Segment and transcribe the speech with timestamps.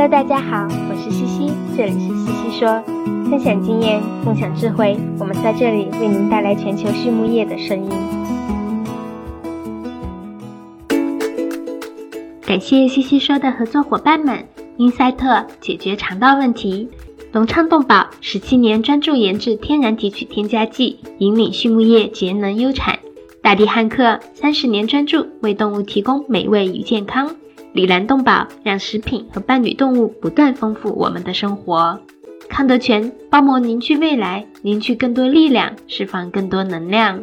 [0.00, 2.82] Hello，大家好，我是西西，这里是西西说，
[3.28, 7.90] 分享经验，共享智慧，我们在这里为您带来全球畜牧业的声音。
[12.46, 14.42] 感谢西西说的合作伙伴们，
[14.78, 16.88] 英赛特解决肠道问题，
[17.32, 22.98] 隆昌动宝十七年专注研制天然提取添加剂，引领畜牧业节能优产。
[23.42, 27.36] 大地汉克三十年专注为动物提供美味与健康，
[27.72, 32.00] 里兰洞宝让食品和伴侣动物不断丰富我们的生活。
[32.48, 37.22] 康德全包膜凝聚未来，凝聚更多力量，释放更多能量。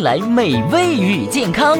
[0.00, 1.76] 来美味与健康。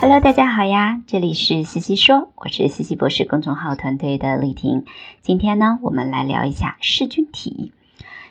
[0.00, 4.84] Hello，大家好呀，这里是西西说，我是西西博士公众号团队的丽婷。
[5.22, 7.72] 今天呢，我们来聊一下噬菌体。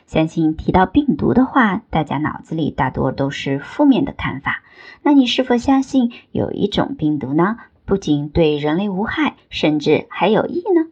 [0.06, 4.62] 相信提到病毒的话，大家脑子里大多都是负面的看法。
[5.02, 10.87] 那你是否相信有一种病毒呢，不仅对人类无害，甚至还有益呢？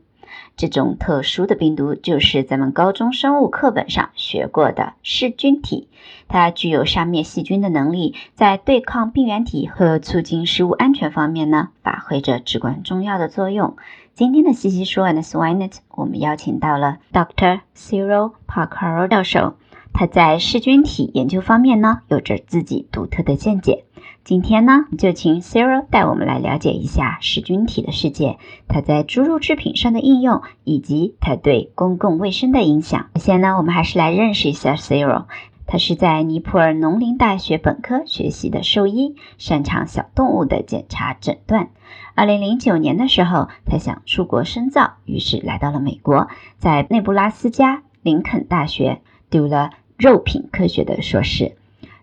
[0.57, 5.89] 这种特殊的病毒就是咱们高中生物课本上学过的噬菌体，
[6.29, 13.77] 它具有杀灭细菌的能力，在对抗病原体和促进食物安全方面呢，发挥着至关重要的作用。
[14.15, 17.61] 今天的西西说 and Swinet，我们邀请到了 Dr.
[17.77, 19.57] Cyril Parker 教授，
[19.93, 23.86] 他在噬菌体研究方面呢，有着自己独特的见解。
[24.26, 33.09] 今天呢，就请 Cyril 带我们来了解一下噬菌体的世界，它在猪肉制品上的应用，以及它对公共卫生的影响。
[33.14, 35.26] 首先呢，我们还是来认识一下 Cyril。
[35.69, 41.69] 他是在尼泊尔农林大学本科学习的兽医，擅长小动物的检查诊断。
[42.16, 46.26] 二零零九年的时候，他想出国深造，于是来到了美国，
[46.58, 51.54] 在内布拉斯加林肯大学读了肉品科学的硕士。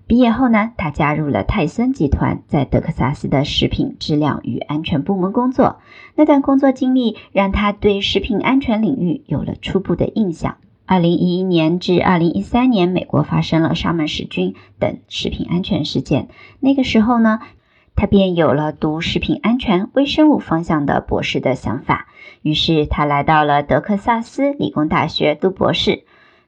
[0.05, 5.77] 毕业后呢，他加入了泰森集团，在德克萨斯的食品质量与安全部门工作。
[6.15, 10.57] 那段工作经历让他对食品安全领域有了初步的印象。
[10.85, 16.27] 二零一一年至二零一三年，美国发生了沙门氏菌等食品安全事件。
[16.59, 17.39] 那个时候呢，
[17.95, 22.07] 他便有了读食品安全微生物方向的博士的想法。
[22.41, 26.03] 于是他来到了德克萨斯理工大学读博士。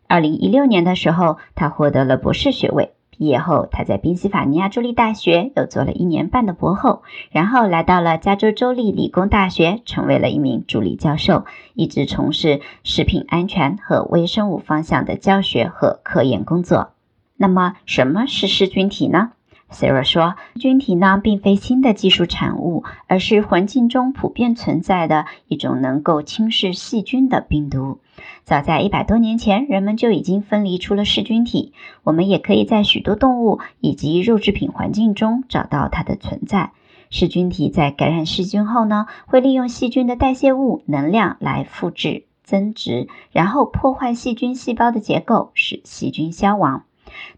[0.07, 2.91] 二零一六年的时候，他获得了博士学位。
[3.17, 16.89] 毕业后，他在宾夕法尼亚州立大学又做了一年半的博后，然后来到了加州州立理工大学，成为了一名助理教授，一直从事食品安全和微生物方向的教学和科研工作。
[17.37, 19.31] 那么，什么是噬菌体呢
[19.71, 27.99] ？Sarah 说，菌体呢并非新的技术产物，而是环境中普遍存在的一种能够轻视细菌的病毒。
[28.43, 31.73] 早在一百多年前，人们就已经分离出了噬菌体。
[32.03, 36.71] 我们也可以在许多动物以及肉制品环境中找到它的存在。
[37.09, 46.83] 噬菌体在感染细菌后呢，会利用细菌的代谢物能量来复制、增殖，然后破坏细菌细胞的结构，使细菌消亡。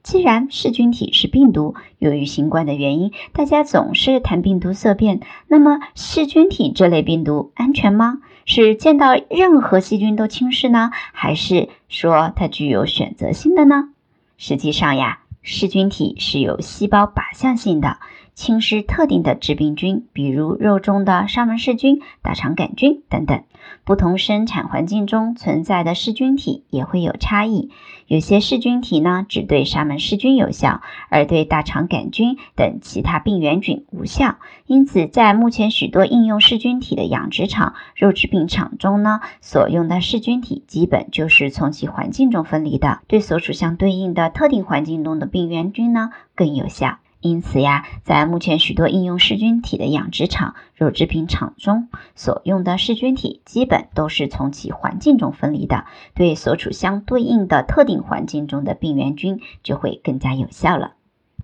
[0.04, 5.22] 既然噬菌体是病毒，由于新冠的原因，大家总是谈病毒色变。
[5.48, 8.20] 那么，噬菌体这类病毒安全吗？
[8.46, 13.90] 是见到任何细菌都轻视呢，还是说它具有选择性的呢？
[14.38, 17.98] 实际上呀，噬菌体是有细胞靶向性的，
[18.38, 23.42] 轻视特定的致病菌，比如肉中的沙门氏菌、大肠杆菌等等。
[23.84, 27.72] 不同生产环境中存在的噬菌体也会有差异，
[28.06, 34.36] 有些噬菌体呢只对沙门氏菌有效，而对大肠杆菌等其他病原菌无效。
[34.68, 47.00] 因此，在目前许多应用噬菌体的养殖场、肉制品厂中呢，所用的噬菌体基本就是从其环境中分离的，对所属相对应的特定环境中的病原菌呢更有效。
[47.20, 60.94] 因此呀，在目前许多应用噬菌体的养殖场、肉制品厂中所用的噬菌体，基本都是从其环境中分离的，对所处相对应的特定环境中的病原菌就会更加有效了。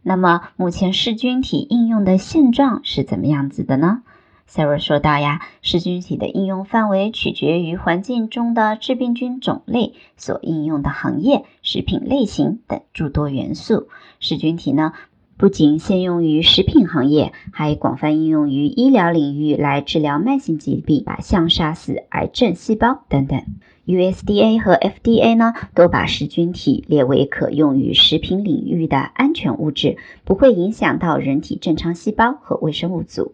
[0.04, 4.04] 那么，目前噬菌体应用的现状是怎么样子的呢
[4.48, 13.88] ？？Sara 说到呀，噬菌体的应用范围取决于环境中的致病菌种类、所应用的行业、食品类型等诸多元素。
[14.20, 14.94] 噬菌体呢，
[15.44, 23.44] 不仅限用于食品行业，还广泛应用于医疗领域来治疗慢性疾病、像杀死癌症细胞等等。
[23.86, 33.34] USDA 和 FDA 呢，都把噬菌体列为可用于食品领域的安全物质，不会影响到人体正常细胞和微生物组。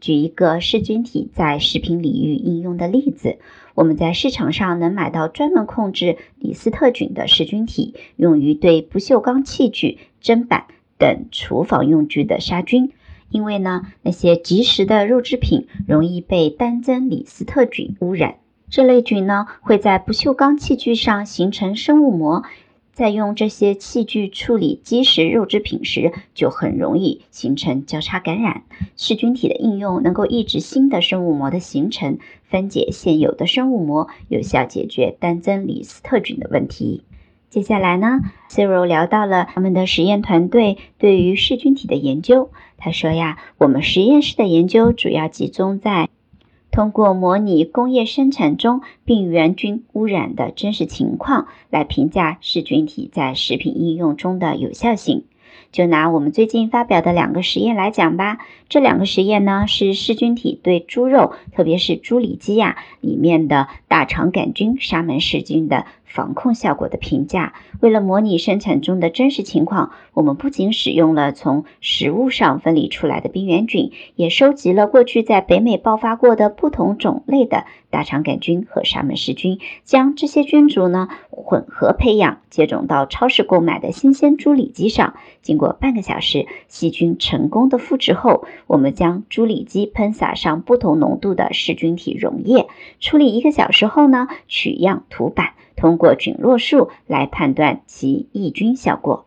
[0.00, 3.36] 举一个噬菌体在食品领域应用的例子，
[3.74, 10.64] 我们在市场上能买到专门控制李斯特菌的噬菌体，用于对不锈钢器具、砧板
[11.00, 12.92] 等厨房用具的杀菌。
[13.30, 18.36] 因为呢，那些即食的肉制品容易被单增李斯特菌污染，
[18.68, 22.42] 这类菌呢会在不锈钢器具上形成生物膜。
[22.92, 28.64] 在用这些器具处理即食肉制品时，就很容易形成交叉感染。
[28.96, 37.04] 噬菌体的应用能够抑制新的生物膜的形成，分解现有的生物膜，有效解决单增李斯特菌的问题。
[37.50, 42.50] 接下来呢，Zero 聊到了他们的实验团队对于噬菌体的研究。
[42.78, 46.08] 他说呀，我们实验室的研究主要集中在。
[46.70, 55.24] 通过模拟工业生产中病原菌污染的真实情况来评价噬菌体在食品应用中的有效性。
[55.72, 58.38] 就拿我们最近发表的两个实验来讲吧，
[58.68, 65.86] 这两个实验呢是噬菌体对猪肉，特别是猪里脊呀里面的大肠杆菌沙门氏菌的。
[66.12, 67.54] 防控效果的评价。
[67.80, 85.14] 为了模拟生产中的真实情况，我们不仅使用了从食物上分离出来的病原菌，也收集了过去在北美爆发过的不同种类的大肠杆菌和沙门氏菌，将这些菌株呢混合培养，接种到超市购买的新鲜猪里脊上。
[85.40, 92.66] 经过半个小时，细菌成功的复制后，我们将猪里脊喷洒上不同浓度的噬菌体溶液，
[92.98, 95.54] 处理一个小时后呢，取样涂板。
[95.80, 99.24] 通过菌落数来判断其抑菌效果。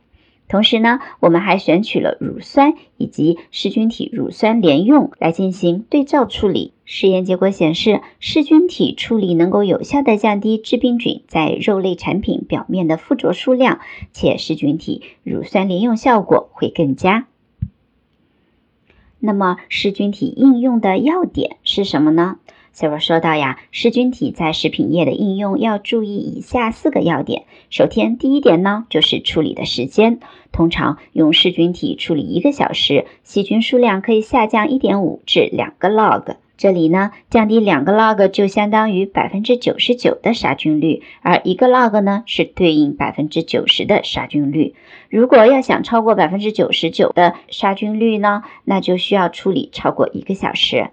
[0.48, 6.74] 同时呢，我们还选取了乳酸以及噬菌体乳酸联用来进行对照处理。
[6.86, 13.80] 实验结果显示，噬菌体处理能够有效的降低致病菌在肉类产品表面的附着数量，
[14.12, 17.26] 且噬菌体乳酸联用效果会更佳。
[19.18, 22.38] 那么，噬菌体应用的要点是什么呢
[22.76, 27.44] ？Sarah 说到呀，噬菌体在食品业的应用要注意以下四个要点。
[27.70, 30.20] 首先，第一点呢，就是处理的时间。
[30.52, 36.36] 通常用噬菌体处理一个小时，细菌数量可以下降一点五至两个 log。
[36.56, 44.76] 这里呢，降低两个 log 就相当于百分之九十九的杀菌率，而一个 log 呢，是对应百分之九十的杀菌率。
[45.10, 50.92] 如果要想超过百分之九十九的杀菌率呢，那就需要处理超过一个小时。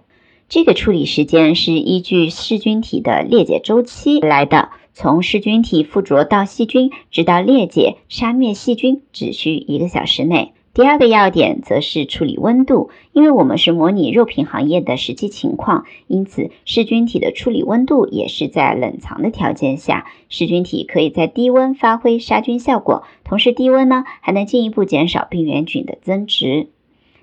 [0.51, 10.51] 这个处理时间是依据噬菌体的裂解周期来的，从噬菌体附着到细菌，直到裂解、杀灭细菌，只需一个小时内。
[10.73, 26.67] 第二个要点则是处理温度，因为我们是模拟肉品行业的实际情况，因此噬菌体的处理温度也是在冷藏的条件下，噬菌体可以在低温发挥杀菌效果，同时低温呢还能进一步减少病原菌的增殖。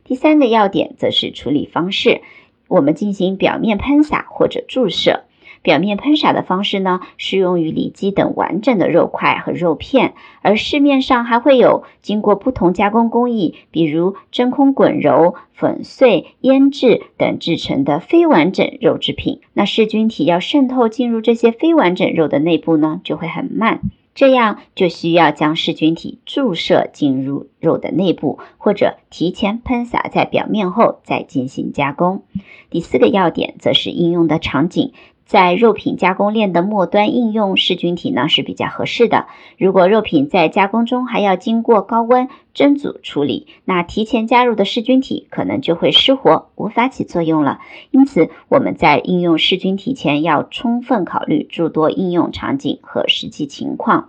[0.05, 2.23] 第三个要点则是处理方式。
[2.69, 5.25] 我们进行表面喷洒或者注射。
[5.61, 19.40] 表面喷洒的方式呢，适用于里脊等完整的肉块和肉片，而市面上还会有经过不同加工工艺，比如真空滚揉、粉碎、腌制等制成的非完整肉制品。
[19.52, 23.81] 那噬菌体要渗透进入这些非完整肉的内部呢，就会很慢。
[24.19, 32.25] 这样就需要将噬菌体注射进入肉的内部，或者提前喷洒在表面后再进行加工。
[32.69, 34.93] 第四个要点则是应用的场景，
[35.28, 39.26] 在肉品加工链的末端应用噬菌体呢是比较合适的。
[39.58, 47.61] 如果肉品在加工中还要经过高温蒸煮处理，那提前加入的噬菌体可能就会失活，无法起作用了。
[47.90, 54.08] 因此，我们在应用噬菌体前要充分考虑诸多应用场景和实际情况。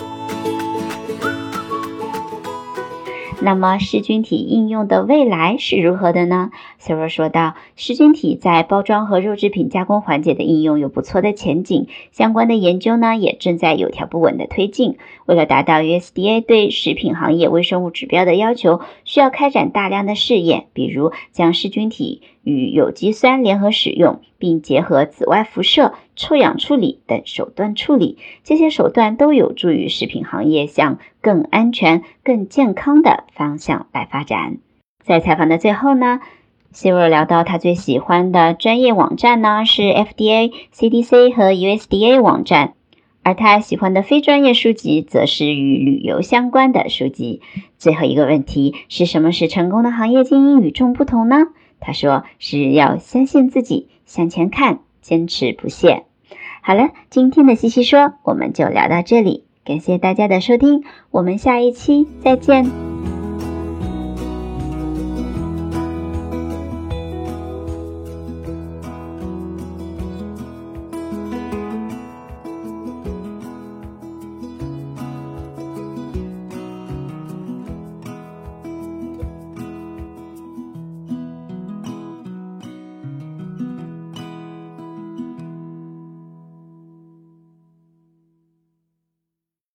[3.43, 14.97] 那么噬菌体应用的未来是如何的呢？Sara 说道：“噬菌体在包装和肉制品加工环节的应用有不错的前景，相关的研究呢也正在有条不紊的推进。
[15.25, 28.17] 为了达到 USDA 对食品行业微生物指标的要求，需要开展大量的试验，比如将噬菌体与有机酸联合使用，并结合紫外辐射、臭氧处理等手段处理。
[28.43, 34.57] 这些手段都有助于食品行业向更安全、更健康的方向来发展。
[35.03, 36.19] 在采访的最后呢
[36.71, 42.73] s i r 聊到他最喜欢的专业网站呢是 FDA、CDC 和 USDA 网站，
[43.23, 47.41] 而他喜欢的非专业书籍则是与旅游相关的书籍。
[47.77, 51.47] 最后一个问题是什么使成功的行业精英与众不同呢？
[51.81, 56.05] 他说是要相信自己，向前看，坚持不懈。
[56.61, 59.43] 好了，今天的西西说我们就聊到这里。
[59.65, 62.90] 感谢大家的收听，我们下一期再见。